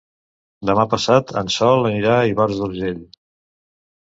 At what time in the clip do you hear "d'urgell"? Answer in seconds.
2.63-3.05